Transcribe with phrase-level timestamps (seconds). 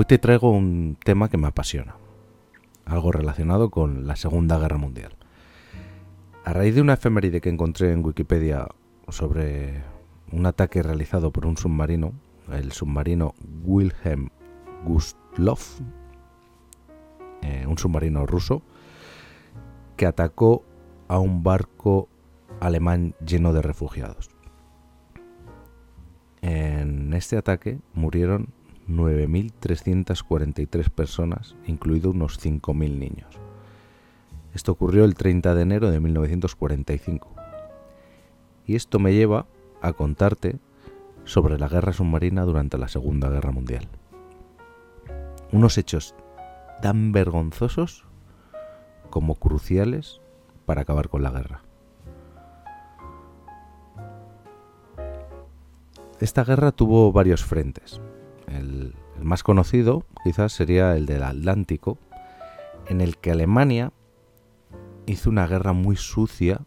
[0.00, 1.96] Hoy te traigo un tema que me apasiona,
[2.84, 5.16] algo relacionado con la Segunda Guerra Mundial.
[6.44, 8.68] A raíz de una efeméride que encontré en Wikipedia
[9.08, 9.82] sobre
[10.30, 12.12] un ataque realizado por un submarino,
[12.52, 13.34] el submarino
[13.64, 14.28] Wilhelm
[14.84, 15.80] Gustloff,
[17.42, 18.62] eh, un submarino ruso,
[19.96, 20.62] que atacó
[21.08, 22.08] a un barco
[22.60, 24.30] alemán lleno de refugiados.
[26.40, 28.54] En este ataque murieron
[28.88, 33.28] 9.343 personas, incluidos unos 5.000 niños.
[34.54, 37.28] Esto ocurrió el 30 de enero de 1945.
[38.66, 39.46] Y esto me lleva
[39.80, 40.58] a contarte
[41.24, 43.86] sobre la guerra submarina durante la Segunda Guerra Mundial.
[45.52, 46.14] Unos hechos
[46.82, 48.04] tan vergonzosos
[49.10, 50.20] como cruciales
[50.66, 51.62] para acabar con la guerra.
[56.20, 58.00] Esta guerra tuvo varios frentes.
[58.48, 61.98] El, más conocido quizás sería el del Atlántico,
[62.86, 63.92] en el que Alemania
[65.06, 66.60] hizo una guerra muy sucia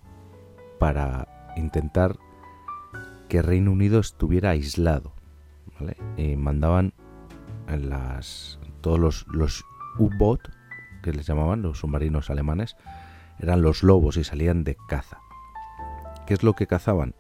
[0.79, 2.17] para intentar
[3.29, 5.13] que Reino Unido estuviera aislado.
[6.17, 6.93] Y mandaban
[7.67, 9.65] en las, todos los, los
[9.97, 10.41] U-Boot,
[11.01, 12.75] que les llamaban los submarinos alemanes,
[13.39, 15.19] eran los lobos y salían de caza.
[16.27, 17.15] ¿Qué es lo que cazaban?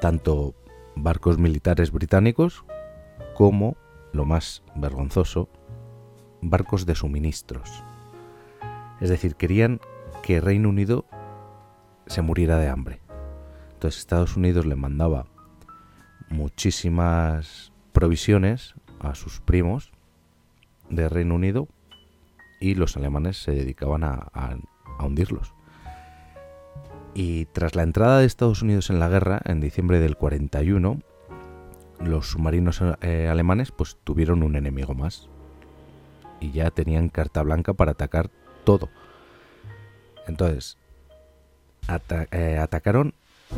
[0.00, 0.54] Tanto
[0.94, 2.64] barcos militares británicos
[3.34, 3.76] como,
[4.12, 5.48] lo más vergonzoso,
[6.40, 7.82] barcos de suministros.
[9.00, 9.80] Es decir, querían
[10.22, 11.04] que Reino Unido
[12.06, 13.00] se muriera de hambre.
[13.72, 15.26] Entonces Estados Unidos le mandaba
[16.30, 19.92] muchísimas provisiones a sus primos
[20.88, 21.68] de Reino Unido
[22.60, 24.30] y los alemanes se dedicaban a,
[25.00, 25.52] hundirlos.
[27.14, 31.00] Y tras la entrada de Estados Unidos en la guerra, en diciembre del 41,
[32.04, 35.28] los submarinos eh, alemanes pues tuvieron un enemigo más.
[36.40, 38.30] Y ya tenían carta blanca para atacar
[38.64, 38.88] todo.
[40.26, 40.76] Entonces,
[42.30, 43.14] eh, atacaron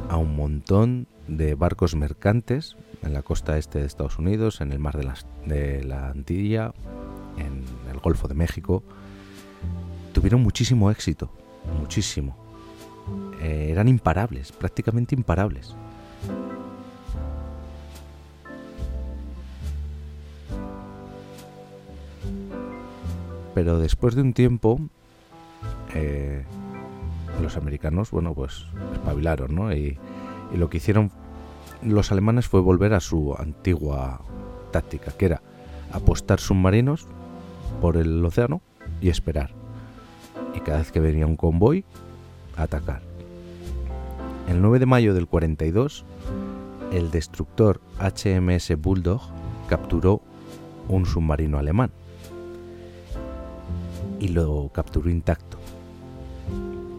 [0.08, 4.78] a un montón de barcos mercantes en la costa este de Estados Unidos, en el
[4.78, 5.10] mar de,
[5.46, 6.74] de la Antilla,
[7.38, 8.82] en el Golfo de México.
[10.12, 11.30] Tuvieron muchísimo éxito,
[11.78, 12.44] muchísimo
[13.40, 15.74] eh, eran imparables, prácticamente imparables.
[23.54, 24.80] Pero después de un tiempo,
[25.94, 26.44] eh,
[27.40, 29.72] los americanos, bueno, pues espabilaron, ¿no?
[29.72, 29.96] Y,
[30.52, 31.10] y lo que hicieron
[31.82, 34.20] los alemanes fue volver a su antigua
[34.72, 35.42] táctica, que era
[35.92, 37.06] apostar submarinos
[37.80, 38.60] por el océano
[39.00, 39.50] y esperar.
[40.54, 41.84] Y cada vez que venía un convoy,
[42.56, 43.02] atacar.
[44.48, 46.04] El 9 de mayo del 42,
[46.92, 49.20] el destructor HMS Bulldog
[49.68, 50.20] capturó
[50.88, 51.90] un submarino alemán
[54.24, 55.58] y lo capturó intacto.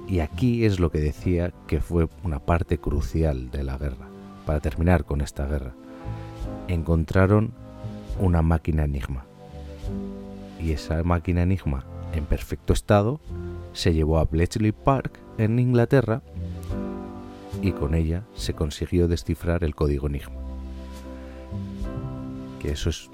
[0.07, 4.05] Y aquí es lo que decía que fue una parte crucial de la guerra,
[4.45, 5.73] para terminar con esta guerra.
[6.67, 7.51] Encontraron
[8.19, 9.25] una máquina enigma.
[10.61, 13.19] Y esa máquina enigma, en perfecto estado,
[13.73, 16.21] se llevó a Bletchley Park en Inglaterra
[17.63, 20.35] y con ella se consiguió descifrar el código Enigma.
[22.61, 23.09] Que eso es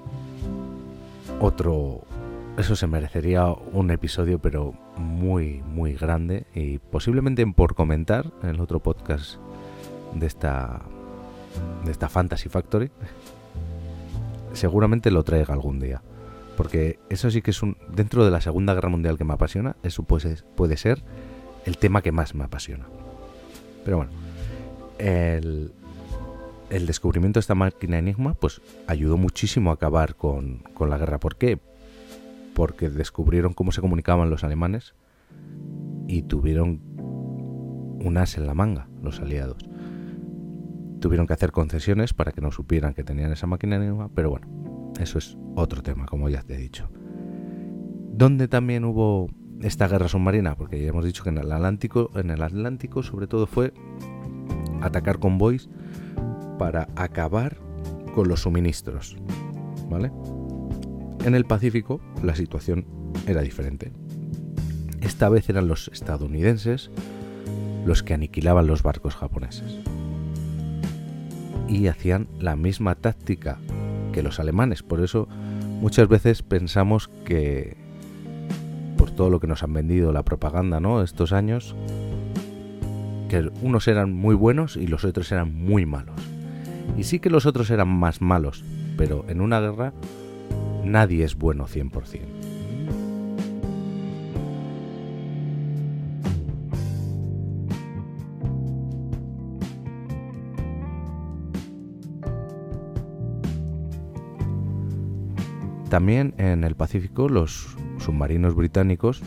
[1.40, 2.02] otro...
[2.56, 8.60] Eso se merecería un episodio pero muy muy grande y posiblemente por comentar en el
[8.60, 9.36] otro podcast
[10.14, 10.82] de esta
[11.84, 12.90] de esta Fantasy Factory
[14.52, 16.02] seguramente lo traiga algún día
[16.56, 19.76] porque eso sí que es un dentro de la Segunda Guerra Mundial que me apasiona
[19.82, 21.02] eso puede, puede ser
[21.64, 22.86] el tema que más me apasiona.
[23.84, 24.12] Pero bueno,
[24.98, 25.72] el,
[26.86, 31.18] descubrimiento de esta máquina enigma pues ayudó muchísimo a acabar con, la guerra.
[31.18, 31.58] ¿Por qué?
[32.54, 34.94] Porque descubrieron cómo se comunicaban los alemanes
[36.06, 39.68] y tuvieron un as en la manga, los aliados.
[41.00, 44.92] Tuvieron que hacer concesiones para que no supieran que tenían esa máquina enigma, pero bueno,
[45.00, 46.88] eso es otro tema, como ya te he dicho.
[48.12, 49.28] Donde también hubo
[49.62, 53.26] esta guerra submarina, porque ya hemos dicho que en el Atlántico, en el Atlántico sobre
[53.26, 53.72] todo fue
[54.80, 55.68] atacar convoys
[56.58, 57.56] para acabar
[58.14, 59.16] con los suministros,
[59.88, 60.12] ¿vale?
[61.24, 62.84] En el Pacífico la situación
[63.26, 63.92] era diferente.
[65.00, 66.90] Esta vez eran los estadounidenses
[67.84, 69.78] los que aniquilaban los barcos japoneses.
[71.68, 73.58] Y hacían la misma táctica
[74.12, 75.26] que los alemanes, por eso
[75.80, 77.82] muchas veces pensamos que
[79.12, 81.02] todo lo que nos han vendido la propaganda, ¿no?
[81.02, 81.74] Estos años,
[83.28, 86.20] que unos eran muy buenos y los otros eran muy malos.
[86.96, 88.64] Y sí que los otros eran más malos,
[88.96, 89.92] pero en una guerra
[90.84, 92.52] nadie es bueno 100%.
[105.92, 109.22] También en el Pacífico los submarinos británicos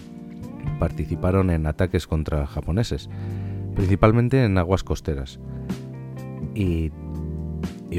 [0.79, 3.07] participaron en ataques contra japoneses,
[3.75, 5.39] principalmente en aguas costeras.
[6.55, 6.89] Y,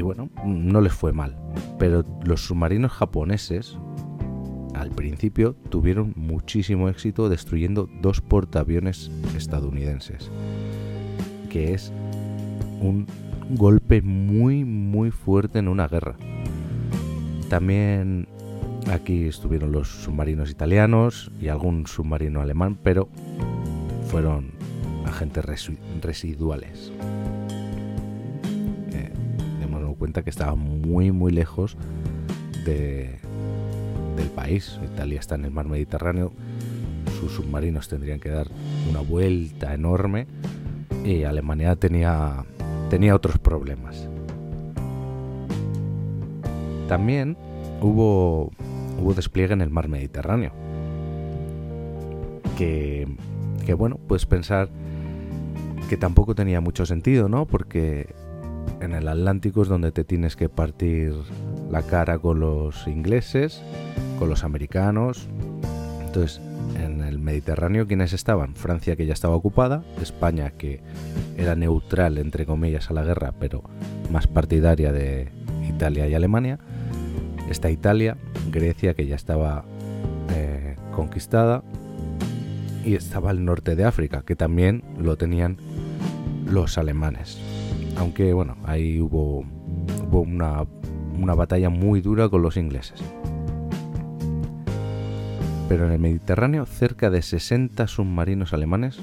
[0.01, 1.37] bueno, no les fue mal.
[1.79, 3.77] Pero los submarinos japoneses
[4.73, 10.29] al principio tuvieron muchísimo éxito destruyendo dos portaaviones estadounidenses,
[11.49, 11.91] que es
[12.79, 13.07] un
[13.51, 16.15] golpe muy muy fuerte en una guerra.
[17.49, 18.27] También
[18.91, 23.09] Aquí estuvieron los submarinos italianos y algún submarino alemán, pero
[24.09, 24.51] fueron
[25.05, 25.43] agentes
[26.01, 26.93] residuales.
[29.97, 31.77] Cuenta que estaba muy muy lejos
[32.65, 33.19] de,
[34.15, 34.79] del país.
[34.83, 36.31] Italia está en el mar Mediterráneo.
[37.19, 38.47] Sus submarinos tendrían que dar
[38.89, 40.27] una vuelta enorme
[41.03, 42.45] y Alemania tenía,
[42.89, 44.07] tenía otros problemas.
[46.87, 47.35] También
[47.81, 48.51] hubo
[48.99, 50.51] hubo despliegue en el mar Mediterráneo.
[52.57, 53.07] Que,
[53.65, 54.69] que bueno, puedes pensar
[55.89, 57.45] que tampoco tenía mucho sentido, ¿no?
[57.45, 58.13] Porque
[58.81, 61.13] en el Atlántico es donde te tienes que partir
[61.69, 63.61] la cara con los ingleses,
[64.19, 65.27] con los americanos.
[66.05, 66.41] Entonces,
[66.75, 68.55] en el Mediterráneo, ¿quiénes estaban?
[68.55, 70.81] Francia, que ya estaba ocupada, España, que
[71.37, 73.63] era neutral, entre comillas, a la guerra, pero
[74.11, 75.29] más partidaria de
[75.67, 76.59] Italia y Alemania.
[77.49, 78.17] Está Italia,
[78.51, 79.65] Grecia, que ya estaba
[80.29, 81.63] eh, conquistada,
[82.87, 85.57] y estaba el norte de África, que también lo tenían
[86.45, 87.37] los alemanes.
[87.97, 89.43] Aunque bueno, ahí hubo,
[90.11, 90.65] una,
[91.17, 93.03] una batalla muy dura con los ingleses.
[95.67, 98.99] Pero en el Mediterráneo, cerca de 60 submarinos alemanes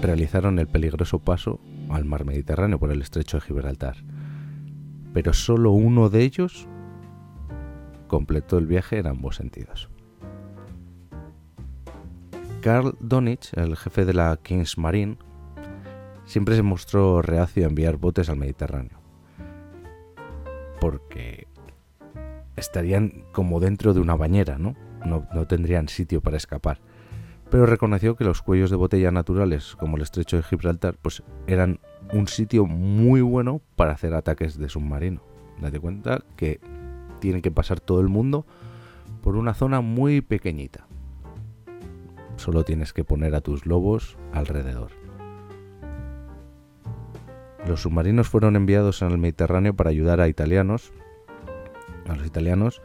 [0.00, 3.96] realizaron el peligroso paso al mar Mediterráneo por el estrecho de Gibraltar.
[5.12, 6.68] Pero solo uno de ellos
[8.06, 9.88] completó el viaje en ambos sentidos.
[12.60, 15.16] Karl Donich, el jefe de la King's Marine,
[16.28, 19.00] siempre se mostró reacio a enviar botes al Mediterráneo,
[20.78, 21.48] porque
[22.54, 24.76] estarían como dentro de una bañera, ¿no?
[25.04, 26.80] No, no tendrían sitio para escapar.
[27.50, 31.80] Pero reconoció que los cuellos de botella naturales, como el estrecho de Gibraltar, pues eran
[32.12, 35.22] un sitio muy bueno para hacer ataques de submarino.
[35.58, 36.60] Date cuenta que
[37.20, 38.44] tiene que pasar todo el mundo
[39.22, 40.86] por una zona muy pequeñita.
[42.36, 45.07] Solo tienes que poner a tus lobos alrededor.
[47.66, 50.92] Los submarinos fueron enviados en el Mediterráneo para ayudar a italianos,
[52.08, 52.82] a los italianos,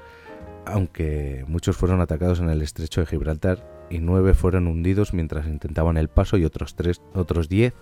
[0.66, 5.98] aunque muchos fueron atacados en el estrecho de Gibraltar y nueve fueron hundidos mientras intentaban
[5.98, 7.74] el paso y otros tres, otros diez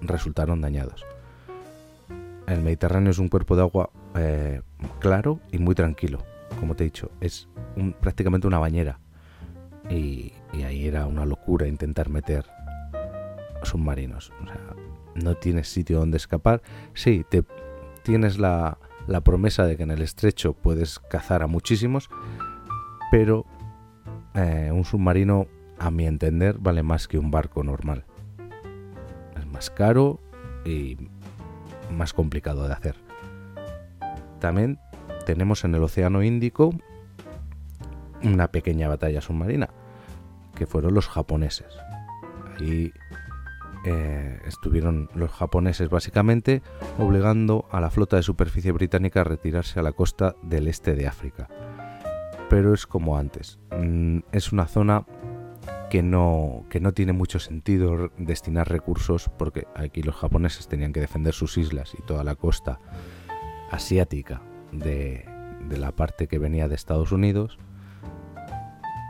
[0.00, 1.04] resultaron dañados.
[2.46, 4.62] El Mediterráneo es un cuerpo de agua eh,
[4.98, 6.18] claro y muy tranquilo.
[6.58, 7.48] Como te he dicho, es
[8.00, 8.98] prácticamente una bañera.
[9.90, 10.32] Y,
[10.64, 12.46] ahí era una locura intentar meter
[13.62, 14.32] submarinos.
[15.14, 16.62] No tienes sitio donde escapar.
[16.94, 17.44] Sí, te,
[18.02, 18.78] tienes la,
[19.24, 22.10] promesa de que en el estrecho puedes cazar a muchísimos,
[23.10, 23.46] pero
[24.34, 25.46] eh, un submarino,
[25.78, 28.04] a mi entender, vale más que un barco normal.
[29.36, 30.20] Es más caro
[30.64, 30.96] y
[31.90, 32.96] más complicado de hacer.
[34.38, 34.78] También
[35.26, 36.72] tenemos en el Océano Índico
[38.22, 39.70] una pequeña batalla submarina,
[40.54, 41.72] que fueron los japoneses.
[42.58, 42.92] Ahí
[43.84, 46.62] eh, estuvieron los japoneses básicamente
[46.98, 51.08] obligando a la flota de superficie británica a retirarse a la costa del este de
[51.08, 51.48] África.
[52.48, 55.04] Pero es como antes, mm, es una zona
[55.90, 61.00] que no, que no tiene mucho sentido destinar recursos porque aquí los japoneses tenían que
[61.00, 62.78] defender sus islas y toda la costa
[63.70, 65.24] asiática de,
[65.68, 67.58] de la parte que venía de Estados Unidos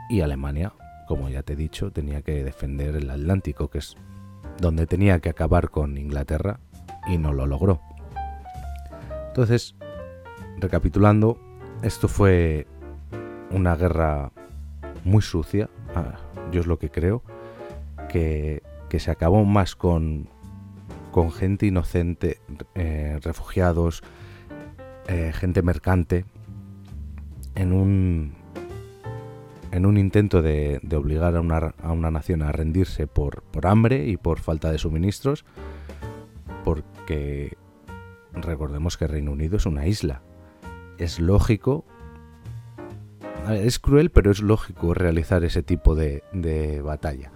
[0.09, 0.73] y Alemania,
[1.07, 3.97] como ya te he dicho, tenía que defender el Atlántico, que es
[4.59, 6.59] donde tenía que acabar con Inglaterra
[7.07, 7.81] y no lo logró.
[9.27, 9.75] Entonces,
[10.59, 11.39] recapitulando,
[11.81, 12.67] esto fue
[13.51, 14.31] una guerra
[15.03, 16.15] muy sucia, ah,
[16.51, 17.23] yo es lo que creo,
[18.09, 18.61] que,
[18.99, 20.29] se acabó más con,
[21.11, 22.39] con gente inocente,
[22.75, 24.03] eh, refugiados,
[25.07, 26.25] eh, gente mercante,
[27.55, 28.35] en un,
[29.73, 34.07] en un intento de, obligar a una, a una, nación a rendirse por, por hambre
[34.07, 35.45] y por falta de suministros,
[36.63, 37.57] porque
[38.33, 40.21] recordemos que Reino Unido es una isla.
[40.99, 41.85] Es lógico
[43.49, 47.31] es cruel, pero es lógico realizar ese tipo de, de batalla.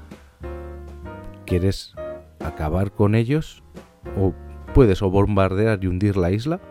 [1.46, 1.96] ¿Quieres
[2.39, 3.63] acabar con ellos?
[4.15, 4.34] ¿O
[4.75, 6.62] puedes o bombardear y hundir la isla?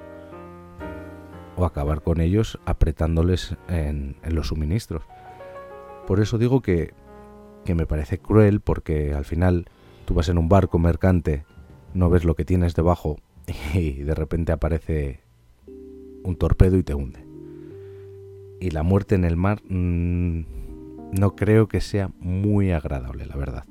[1.56, 5.02] ¿O acabar con ellos apretándoles en, en los suministros?
[6.06, 6.94] Por eso digo que,
[7.64, 9.66] que me parece cruel porque al final
[10.04, 11.44] tú vas en un barco mercante,
[11.94, 13.18] no ves lo que tienes debajo
[13.74, 15.20] y de repente aparece
[16.22, 17.26] un torpedo y te hunde.
[18.60, 20.42] Y la muerte en el mar mmm,
[21.12, 23.64] no creo que sea muy agradable, la verdad.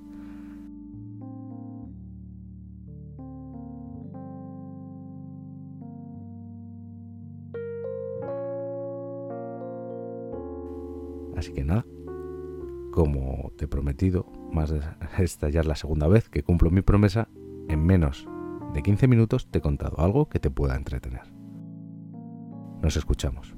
[11.36, 11.86] Así que nada,
[12.96, 14.74] como te he prometido, más
[15.20, 17.28] esta ya es la segunda vez que cumplo mi promesa,
[17.68, 18.26] en menos
[18.74, 21.24] de 15 minutos te he contado algo que te pueda entretener.
[22.82, 23.54] Nos escuchamos.